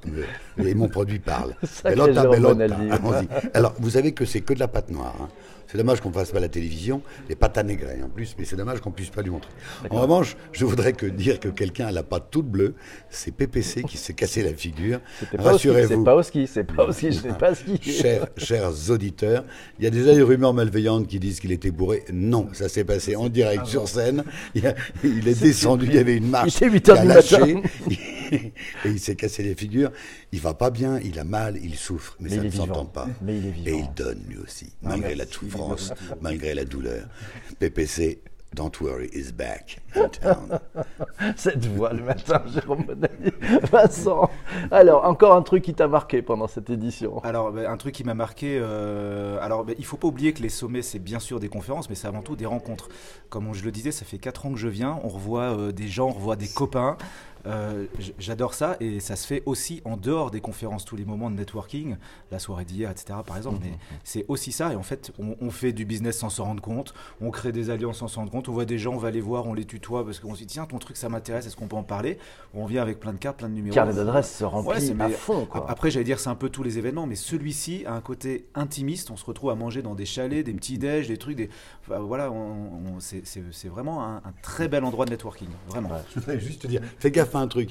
Et 0.57 0.75
mon 0.75 0.89
produit 0.89 1.21
parle. 1.21 1.55
Bellotta 1.85 2.27
Bellotta. 2.27 2.77
Alors, 3.55 3.75
vous 3.79 3.91
savez 3.91 4.13
que 4.13 4.25
c'est 4.25 4.41
que 4.41 4.55
de 4.55 4.59
la 4.59 4.67
pâte 4.69 4.91
noire. 4.91 5.15
hein. 5.21 5.29
C'est 5.71 5.77
dommage 5.77 6.01
qu'on 6.01 6.11
fasse 6.11 6.31
pas 6.33 6.41
la 6.41 6.49
télévision, 6.49 7.03
les 7.29 7.37
pâtes 7.37 7.59
à 7.59 7.63
en 7.63 8.09
plus, 8.09 8.35
mais 8.39 8.47
c'est 8.47 8.57
dommage 8.57 8.81
qu'on 8.81 8.91
puisse 8.91 9.11
pas 9.11 9.21
lui 9.21 9.29
montrer. 9.31 9.51
En 9.91 10.01
revanche, 10.01 10.35
je 10.53 10.65
voudrais 10.65 10.95
que 10.95 11.05
dire 11.05 11.39
que 11.41 11.49
quelqu'un 11.49 11.89
a 11.89 11.93
la 11.93 12.03
pâte 12.03 12.29
toute 12.31 12.47
bleue, 12.47 12.75
c'est 13.11 13.33
PPC 13.33 13.83
qui 13.83 13.99
s'est 13.99 14.15
cassé 14.15 14.43
la 14.43 14.55
figure. 14.55 15.01
Ski, 15.19 15.27
c'est 15.31 15.41
Rassurez-vous. 15.43 16.05
pas 16.05 16.15
au 16.15 16.23
ski, 16.23 16.47
c'est 16.47 16.65
pas 16.65 16.85
au 16.87 16.93
ski, 16.93 17.13
je 17.13 17.27
n'ai 17.29 17.35
pas 17.35 17.55
ski. 17.55 17.79
Chers, 17.83 18.29
chers 18.39 18.91
auditeurs, 18.91 19.45
il 19.79 19.85
y 19.85 19.87
a 19.87 19.91
déjà 19.91 20.15
des 20.15 20.23
rumeurs 20.23 20.55
malveillantes 20.55 21.07
qui 21.07 21.21
disent 21.21 21.39
qu'il 21.39 21.53
était 21.53 21.71
bourré. 21.71 22.03
Non, 22.13 22.49
ça 22.55 22.71
s'est 22.71 22.85
passé 22.85 23.15
en 23.15 23.29
direct 23.29 23.67
sur 23.67 23.89
scène. 23.89 24.25
Il, 24.55 24.67
a- 24.67 24.75
il 25.05 25.29
est 25.29 25.39
descendu, 25.43 25.85
il 25.87 25.95
y 25.95 25.99
avait 25.99 26.17
une 26.17 26.31
marche. 26.31 26.47
Il 26.63 26.65
était 26.65 26.71
8 26.71 26.81
qui 26.81 26.91
heures 26.91 27.01
du 27.03 27.09
matin. 27.09 27.61
et 28.33 28.53
il 28.85 29.01
s'est 29.01 29.17
cassé 29.17 29.43
les 29.43 29.55
figures. 29.55 29.91
Il 30.33 30.41
va 30.41 30.55
pas 30.55 30.71
bien, 30.71 30.99
il 31.01 31.19
a 31.19 31.25
mal, 31.25 31.59
il 31.63 31.77
souffre, 31.77 32.17
mais, 32.21 32.31
Mais 32.31 32.37
ça 32.37 32.43
il 32.43 32.47
ne 32.47 32.51
s'entend 32.51 32.87
pas. 32.87 33.07
Mais 33.23 33.39
il 33.39 33.47
est 33.47 33.49
Et 33.49 33.53
vivant. 33.53 33.79
il 33.79 33.95
donne 33.95 34.23
lui 34.29 34.39
aussi, 34.39 34.73
malgré 34.83 35.15
la 35.15 35.27
souffrance, 35.27 35.93
malgré 36.21 36.55
la 36.55 36.65
douleur. 36.65 37.07
PPC, 37.59 38.21
don't 38.55 38.81
worry, 38.81 39.11
is 39.13 39.31
back 39.33 39.79
in 39.95 40.09
town. 40.09 40.59
Cette 41.37 41.67
voix 41.67 41.93
le 41.93 42.03
matin, 42.03 42.43
Jérôme 42.53 42.85
Bonaldi. 42.85 43.31
Vincent, 43.71 44.31
alors, 44.71 45.05
encore 45.05 45.35
un 45.35 45.43
truc 45.43 45.65
qui 45.65 45.75
t'a 45.75 45.87
marqué 45.89 46.23
pendant 46.23 46.47
cette 46.47 46.71
édition. 46.71 47.19
Alors, 47.25 47.53
bah, 47.53 47.71
un 47.71 47.77
truc 47.77 47.95
qui 47.95 48.05
m'a 48.05 48.15
marqué, 48.15 48.59
euh, 48.61 49.39
alors 49.41 49.65
bah, 49.65 49.75
il 49.79 49.85
faut 49.85 49.97
pas 49.97 50.09
oublier 50.09 50.33
que 50.33 50.43
les 50.43 50.49
sommets, 50.49 50.83
c'est 50.83 50.99
bien 50.99 51.19
sûr 51.19 51.41
des 51.41 51.49
conférences, 51.49 51.89
mais 51.89 51.95
c'est 51.95 52.09
avant 52.09 52.23
tout 52.23 52.37
des 52.37 52.47
rencontres. 52.47 52.89
Comme 53.29 53.53
je 53.53 53.65
le 53.65 53.71
disais, 53.71 53.93
ça 53.93 54.05
fait 54.05 54.19
4 54.19 54.47
ans 54.47 54.53
que 54.53 54.59
je 54.59 54.69
viens, 54.69 54.99
on 55.05 55.09
revoit 55.09 55.57
euh, 55.59 55.73
des 55.73 55.89
gens, 55.89 56.09
on 56.09 56.13
revoit 56.13 56.37
des 56.37 56.49
copains. 56.49 56.97
Euh, 57.49 57.87
J'adore 58.19 58.55
ça 58.55 58.77
et 58.81 59.01
ça 59.01 59.17
se 59.17 59.27
fait 59.27 59.43
aussi 59.47 59.81
en 59.85 59.97
dehors 59.97 60.31
des 60.31 60.41
conférences, 60.41 60.85
tous 60.85 60.97
les 60.97 61.05
moments 61.05 61.31
de 61.31 61.37
networking, 61.37 61.97
la 62.31 62.39
soirée 62.39 62.65
d'hier, 62.65 62.91
etc. 62.91 63.19
par 63.27 63.37
exemple. 63.37 63.59
Mais 63.63 63.73
c'est 64.05 64.25
aussi 64.29 64.53
ça 64.53 64.73
et 64.73 64.77
en 64.77 64.83
fait, 64.83 65.13
on, 65.19 65.35
on 65.41 65.51
fait 65.51 65.73
du 65.73 65.85
business 65.85 66.19
sans 66.19 66.29
s'en 66.29 66.45
rendre 66.45 66.63
compte, 66.63 66.95
on 67.21 67.31
crée 67.31 67.53
des 67.53 67.71
alliances 67.71 67.99
sans 67.99 68.09
s'en 68.09 68.21
rendre 68.21 68.31
compte, 68.33 68.49
on 68.49 68.53
voit 68.53 68.65
des 68.67 68.79
gens, 68.79 68.93
on 68.95 68.99
va 68.99 69.11
les 69.11 69.21
voir, 69.21 69.47
on 69.47 69.55
les 69.55 69.65
tutoie 69.65 70.05
parce 70.05 70.21
qu'on 70.21 70.35
se 70.35 70.41
dit 70.41 70.47
tiens, 70.47 70.67
ton 70.67 70.79
truc 70.79 70.97
ça 70.97 71.09
m'intéresse, 71.09 71.47
est-ce 71.47 71.57
qu'on 71.57 71.69
peut 71.69 71.77
en 71.77 71.83
parler? 71.83 72.19
On 72.55 72.67
vient 72.67 72.83
avec 72.83 73.01
plein 73.01 73.13
de 73.13 73.19
cartes, 73.19 73.39
plein 73.39 73.49
de 73.49 73.55
numéros. 73.55 73.75
Carnet 73.75 73.95
d'adresses 73.95 74.37
se 74.37 74.45
remplit 74.45 74.69
Ouais, 74.69 74.91
à 74.91 74.95
mais 75.09 75.11
fond, 75.11 75.47
quoi. 75.47 75.65
Après, 75.71 75.91
j'allais 75.91 76.05
dire, 76.05 76.21
c'est 76.21 76.29
un 76.31 76.35
peu 76.35 76.49
tous 76.51 76.63
les 76.63 76.79
événements, 76.79 77.07
mais 77.07 77.15
celui-ci 77.17 77.85
a 77.87 77.95
un 77.95 78.01
côté 78.01 78.47
intimiste. 78.55 79.11
On 79.11 79.17
se 79.17 79.25
retrouve 79.25 79.51
à 79.51 79.55
manger 79.55 79.81
dans 79.83 79.95
des 79.95 80.07
chalets, 80.07 80.45
des 80.45 80.53
petits 80.53 80.79
déj, 80.79 81.09
des 81.09 81.17
trucs. 81.17 81.37
Des... 81.37 81.49
enfin, 81.87 81.99
voilà, 82.01 82.31
on- 82.31 82.97
on- 82.97 83.01
c'est- 83.01 83.23
vraiment 83.69 84.05
un, 84.05 84.17
un 84.17 84.33
très 84.43 84.69
bel 84.69 84.85
endroit 84.85 85.05
de 85.07 85.11
networking. 85.11 85.49
Vraiment. 85.69 85.91
Je 86.15 86.21
voudrais 86.21 86.41
juste 86.41 86.63
te 86.63 86.67
dire, 86.67 86.81
fais 86.99 87.11
gaffe 87.11 87.35
un 87.39 87.49
truc. 87.49 87.71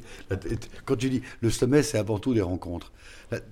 Quand 0.86 0.95
tu 0.95 1.09
dis 1.09 1.21
le 1.41 1.50
sommet, 1.50 1.83
c'est 1.83 1.97
avant 1.97 2.19
tout 2.19 2.33
des 2.33 2.41
rencontres. 2.41 2.91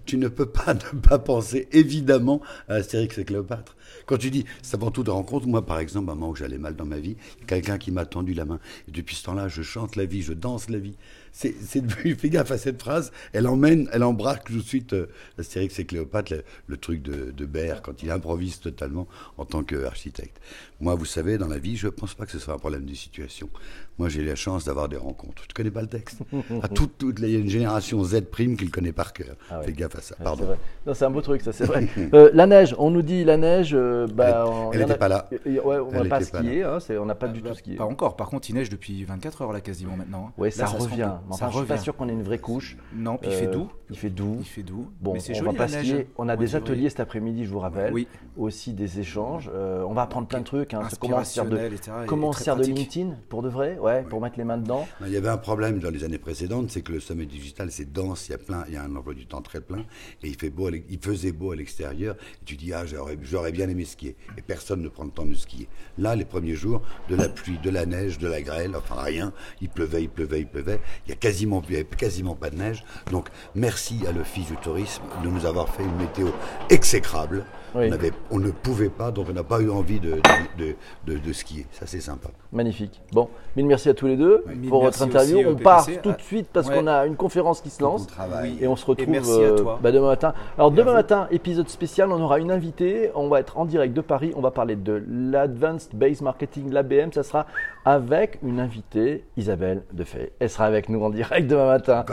Tu 0.05 0.17
ne 0.17 0.27
peux 0.27 0.45
pas 0.45 0.73
ne 0.93 0.99
pas 0.99 1.19
penser 1.19 1.67
évidemment 1.71 2.41
à 2.67 2.75
Astérix 2.75 3.17
et 3.17 3.25
Cléopâtre. 3.25 3.75
Quand 4.05 4.17
tu 4.17 4.31
dis 4.31 4.45
c'est 4.61 4.75
avant 4.75 4.91
tout 4.91 5.03
des 5.03 5.11
rencontres, 5.11 5.47
moi 5.47 5.65
par 5.65 5.79
exemple, 5.79 6.09
à 6.09 6.13
un 6.13 6.15
moment 6.15 6.29
où 6.29 6.35
j'allais 6.35 6.57
mal 6.57 6.75
dans 6.75 6.85
ma 6.85 6.99
vie, 6.99 7.17
quelqu'un 7.47 7.77
qui 7.77 7.91
m'a 7.91 8.05
tendu 8.05 8.33
la 8.33 8.45
main. 8.45 8.59
Et 8.87 8.91
depuis 8.91 9.15
ce 9.15 9.23
temps-là, 9.25 9.47
je 9.47 9.61
chante 9.61 9.95
la 9.95 10.05
vie, 10.05 10.21
je 10.21 10.33
danse 10.33 10.69
la 10.69 10.79
vie. 10.79 10.95
C'est 11.37 11.51
fais 12.17 12.29
gaffe 12.29 12.51
à 12.51 12.57
cette 12.57 12.81
phrase, 12.81 13.11
elle 13.33 13.45
emmène, 13.47 13.89
elle 13.91 14.03
embraque 14.05 14.45
tout 14.45 14.53
de 14.53 14.61
suite 14.61 14.93
euh, 14.93 15.07
Astérix 15.37 15.77
et 15.79 15.85
Cléopâtre, 15.85 16.31
le, 16.31 16.43
le 16.67 16.77
truc 16.77 17.01
de, 17.01 17.31
de 17.31 17.45
Baird, 17.45 17.81
quand 17.81 18.01
il 18.03 18.09
improvise 18.09 18.61
totalement 18.61 19.05
en 19.37 19.43
tant 19.43 19.61
qu'architecte. 19.61 20.39
Moi, 20.79 20.95
vous 20.95 21.03
savez, 21.03 21.37
dans 21.37 21.47
la 21.49 21.57
vie, 21.57 21.75
je 21.75 21.87
ne 21.87 21.91
pense 21.91 22.13
pas 22.13 22.25
que 22.25 22.31
ce 22.31 22.39
soit 22.39 22.53
un 22.53 22.57
problème 22.57 22.85
de 22.85 22.93
situation. 22.93 23.49
Moi, 23.97 24.07
j'ai 24.09 24.21
eu 24.21 24.25
la 24.25 24.35
chance 24.35 24.63
d'avoir 24.65 24.87
des 24.89 24.95
rencontres. 24.97 25.41
Tu 25.47 25.53
connais 25.53 25.71
pas 25.71 25.81
le 25.81 25.87
texte? 25.87 26.19
À 26.61 26.67
toute, 26.73 26.97
toute, 26.97 27.19
il 27.19 27.29
y 27.29 27.35
a 27.35 27.39
une 27.39 27.49
génération 27.49 28.01
Z 28.03 28.21
prime 28.31 28.55
qui 28.57 28.63
le 28.65 28.71
connaît 28.71 28.91
par 28.93 29.11
cœur. 29.13 29.35
Ah 29.49 29.59
ouais. 29.59 29.65
Fais 29.65 29.71
gaffe 29.73 29.95
à 29.97 30.01
ça. 30.01 30.15
Pardon. 30.21 30.39
c'est 30.43 30.47
vrai. 30.47 30.57
Non, 30.85 30.93
c'est 30.93 31.05
un 31.05 31.09
beau 31.11 31.21
truc, 31.21 31.41
ça, 31.41 31.51
c'est 31.51 31.65
vrai. 31.65 31.87
Euh, 32.13 32.29
la 32.33 32.45
neige, 32.45 32.75
on 32.77 32.91
nous 32.91 33.01
dit 33.01 33.23
la 33.25 33.35
neige, 33.35 33.71
euh, 33.73 34.05
bah, 34.07 34.27
Elle- 34.27 34.35
on- 34.47 34.71
elle 34.71 34.79
y 34.81 34.83
en 34.83 34.87
a- 34.87 34.89
était 34.91 34.99
pas 34.99 35.07
là. 35.09 35.29
Ouais, 35.45 35.59
on 35.79 35.91
n'a 35.91 36.05
pas 36.05 36.21
skié, 36.21 36.63
hein, 36.63 36.77
on 36.91 37.05
n'a 37.05 37.15
pas 37.15 37.27
du 37.27 37.41
Bah, 37.41 37.49
tout 37.49 37.55
skié. 37.55 37.75
Pas 37.75 37.85
encore. 37.85 38.15
Par 38.15 38.29
contre, 38.29 38.49
il 38.49 38.53
neige 38.55 38.69
depuis 38.69 39.03
24 39.03 39.41
heures 39.41 39.51
là 39.53 39.59
quasiment 39.61 39.97
maintenant. 39.97 40.31
hein. 40.37 40.43
Là, 40.43 40.51
ça, 40.51 40.67
se 40.67 40.75
revient. 40.77 41.11
Mais 41.27 41.35
ça 41.35 41.45
enfin, 41.47 41.51
je 41.51 41.57
suis 41.59 41.67
pas 41.67 41.77
sûr 41.77 41.95
qu'on 41.95 42.09
ait 42.09 42.13
une 42.13 42.23
vraie 42.23 42.39
couche. 42.39 42.77
Non, 42.95 43.17
puis 43.17 43.29
il 43.31 43.35
fait 43.35 43.47
Euh, 43.47 43.51
doux. 43.51 43.69
Il 43.89 43.97
fait 43.97 44.09
doux. 44.09 44.37
Il 44.39 44.45
fait 44.45 44.63
doux. 44.63 44.89
Bon, 44.99 45.13
mais 45.13 45.19
on 45.19 45.33
joli 45.33 45.41
va 45.41 45.53
pas 45.53 45.67
neige. 45.67 45.85
skier. 45.85 46.07
On 46.17 46.27
a 46.29 46.35
des 46.37 46.55
ateliers 46.55 46.89
cet 46.89 46.99
après-midi, 46.99 47.45
je 47.45 47.49
vous 47.49 47.59
rappelle. 47.59 47.93
Oui. 47.93 48.07
Aussi 48.37 48.73
des 48.73 48.99
échanges. 48.99 49.49
Euh, 49.53 49.83
on 49.87 49.93
va 49.93 50.03
apprendre 50.03 50.27
plein 50.27 50.39
de 50.39 50.45
trucs. 50.45 50.73
Hein. 50.73 50.87
Comment 50.99 51.17
on 51.17 51.23
sert 51.23 51.45
de, 51.45 51.69
comment 52.07 52.29
on 52.29 52.33
sert 52.33 52.55
de. 52.55 52.63
LinkedIn 52.63 53.15
pour 53.29 53.41
de 53.43 53.49
vrai? 53.49 53.77
Ouais, 53.79 54.03
pour 54.03 54.21
mettre 54.21 54.37
les 54.37 54.43
mains 54.43 54.57
dedans. 54.57 54.87
Il 55.05 55.11
y 55.11 55.17
avait 55.17 55.29
un 55.29 55.37
problème 55.37 55.79
dans 55.79 55.89
les 55.91 56.03
années 56.03 56.17
précédentes, 56.17 56.71
c'est 56.71 56.81
que 56.81 56.91
le 56.91 56.99
sommet 56.99 57.25
digital, 57.25 57.71
c'est 57.71 57.91
dense, 57.91 58.27
il 58.27 58.31
y 58.31 58.35
a 58.35 58.37
plein, 58.37 58.63
il 58.67 58.73
y 58.73 58.77
a 58.77 58.83
un 58.83 58.95
emploi 58.95 59.13
du 59.13 59.25
temps 59.27 59.41
très 59.41 59.61
plein, 59.61 59.79
et 60.23 60.27
il 60.27 60.35
fait 60.35 60.49
beau, 60.49 60.69
il 60.69 60.99
faisait 60.99 61.31
beau 61.31 61.51
à 61.51 61.55
l'extérieur. 61.55 62.15
Et 62.41 62.45
tu 62.45 62.55
dis 62.55 62.73
ah 62.73 62.85
j'aurais, 62.85 63.17
j'aurais 63.21 63.51
bien 63.51 63.69
aimé 63.69 63.85
skier, 63.85 64.15
et 64.37 64.41
personne 64.41 64.81
ne 64.81 64.89
prend 64.89 65.03
le 65.03 65.11
temps 65.11 65.25
de 65.25 65.33
skier. 65.33 65.67
Là, 65.97 66.15
les 66.15 66.25
premiers 66.25 66.55
jours, 66.55 66.81
de 67.09 67.15
la 67.15 67.29
pluie, 67.29 67.59
de 67.63 67.69
la 67.69 67.85
neige, 67.85 68.17
de 68.17 68.27
la 68.27 68.41
grêle, 68.41 68.75
enfin 68.75 69.01
rien, 69.01 69.31
il 69.61 69.69
pleuvait, 69.69 70.03
il 70.03 70.09
pleuvait, 70.09 70.39
il 70.41 70.47
pleuvait. 70.47 70.79
Il 71.05 71.09
y 71.09 71.13
a 71.13 71.14
quasiment, 71.19 71.61
il 71.67 71.73
y 71.73 71.75
avait 71.77 71.85
quasiment 71.85 72.35
pas 72.35 72.49
de 72.49 72.55
neige. 72.57 72.83
Donc 73.11 73.29
merci 73.55 73.99
à 74.07 74.11
l'office 74.11 74.47
du 74.47 74.57
tourisme 74.57 75.03
de 75.23 75.29
nous 75.29 75.45
avoir 75.45 75.69
fait 75.69 75.83
une 75.83 75.95
météo 75.97 76.27
exécrable. 76.69 77.45
Oui. 77.77 77.87
On, 77.89 77.91
avait, 77.91 78.13
on 78.31 78.39
ne 78.39 78.51
pouvait 78.51 78.87
pas, 78.87 79.11
donc 79.11 79.27
on 79.29 79.33
n'a 79.33 79.43
pas 79.43 79.59
eu 79.59 79.69
envie 79.69 79.99
de, 79.99 80.11
de, 80.57 80.75
de- 81.05 81.17
de 81.19 81.33
skier. 81.33 81.65
Ça 81.73 81.85
c'est 81.85 81.99
sympa. 81.99 82.29
Magnifique. 82.53 83.01
Bon, 83.11 83.27
mille 83.57 83.65
merci 83.65 83.89
à 83.89 83.93
tous 83.93 84.07
les 84.07 84.15
deux 84.15 84.45
pour 84.69 84.81
votre 84.81 85.01
interview. 85.01 85.39
on 85.45 85.55
part 85.55 85.85
PPC. 85.85 86.01
tout 86.01 86.13
de 86.13 86.21
suite 86.21 86.47
parce 86.53 86.69
Ouais. 86.69 86.75
qu'on 86.75 86.87
a 86.87 87.05
une 87.05 87.17
conférence 87.17 87.59
qui 87.59 87.69
se 87.69 87.83
lance. 87.83 88.07
Travail. 88.07 88.55
Et 88.61 88.67
on 88.69 88.77
se 88.77 88.85
retrouve 88.85 89.09
merci 89.09 89.29
à 89.31 89.47
euh, 89.47 89.57
toi. 89.57 89.79
bah, 89.83 89.91
demain 89.91 90.07
matin. 90.07 90.33
Alors 90.57 90.71
demain 90.71 90.93
matin, 90.93 91.27
épisode 91.31 91.67
spécial, 91.67 92.13
on 92.13 92.21
aura 92.21 92.39
une 92.39 92.49
invitée. 92.49 93.11
On 93.13 93.27
va 93.27 93.41
être 93.41 93.57
en 93.57 93.65
direct 93.65 93.93
de 93.93 93.99
Paris. 94.01 94.31
On 94.37 94.41
va 94.41 94.51
parler 94.51 94.77
de 94.77 95.03
l'Advanced 95.09 95.93
Base 95.95 96.21
Marketing, 96.21 96.71
l'ABM. 96.71 97.11
Ça 97.11 97.23
sera 97.23 97.45
avec 97.83 98.39
une 98.41 98.61
invitée, 98.61 99.25
Isabelle 99.35 99.83
Defay. 99.91 100.31
Elle 100.39 100.49
sera 100.49 100.63
avec 100.63 100.87
nous 100.87 100.99
en 101.05 101.09
direct 101.09 101.47
demain 101.47 101.67
matin. 101.67 102.05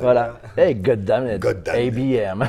Voilà. 0.00 0.40
Hey, 0.56 0.72
it. 0.72 1.68
ABM. 1.68 2.44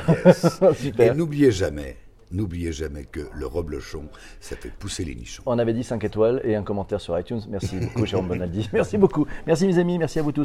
Et 0.98 1.10
n'oubliez 1.14 1.50
jamais, 1.50 1.96
n'oubliez 2.30 2.72
jamais 2.72 3.04
que 3.04 3.20
le 3.34 3.46
reblochon, 3.46 4.04
ça 4.40 4.56
fait 4.56 4.70
pousser 4.70 5.04
les 5.04 5.14
nichons. 5.14 5.42
On 5.46 5.58
avait 5.58 5.72
dit 5.72 5.84
5 5.84 6.02
étoiles 6.04 6.40
et 6.44 6.56
un 6.56 6.62
commentaire 6.62 7.00
sur 7.00 7.18
iTunes. 7.18 7.40
Merci 7.48 7.76
beaucoup, 7.76 8.06
Jérôme 8.06 8.28
Bonaldi. 8.28 8.68
Merci 8.72 8.98
beaucoup. 8.98 9.26
Merci, 9.46 9.66
mes 9.66 9.78
amis. 9.78 9.98
Merci 9.98 10.18
à 10.18 10.22
vous 10.22 10.32
tous. 10.32 10.40